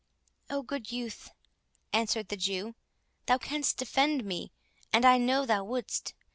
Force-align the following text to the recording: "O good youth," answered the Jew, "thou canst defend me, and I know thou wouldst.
"O 0.49 0.63
good 0.63 0.91
youth," 0.91 1.29
answered 1.93 2.29
the 2.29 2.35
Jew, 2.35 2.73
"thou 3.27 3.37
canst 3.37 3.77
defend 3.77 4.23
me, 4.25 4.51
and 4.91 5.05
I 5.05 5.19
know 5.19 5.45
thou 5.45 5.63
wouldst. 5.63 6.15